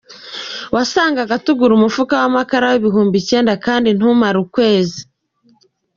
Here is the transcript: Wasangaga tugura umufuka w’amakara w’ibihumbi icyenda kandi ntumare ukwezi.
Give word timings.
Wasangaga 0.75 1.35
tugura 1.45 1.71
umufuka 1.75 2.13
w’amakara 2.21 2.65
w’ibihumbi 2.71 3.15
icyenda 3.21 3.53
kandi 3.65 3.89
ntumare 3.97 4.37
ukwezi. 4.45 5.01